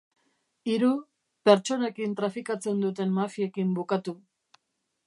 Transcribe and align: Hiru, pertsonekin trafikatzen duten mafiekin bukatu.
Hiru, 0.71 0.89
pertsonekin 1.49 2.17
trafikatzen 2.23 2.83
duten 2.87 3.17
mafiekin 3.21 3.79
bukatu. 3.79 4.19